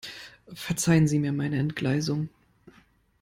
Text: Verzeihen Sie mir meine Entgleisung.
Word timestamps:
Verzeihen 0.55 1.07
Sie 1.07 1.19
mir 1.19 1.31
meine 1.31 1.59
Entgleisung. 1.59 2.29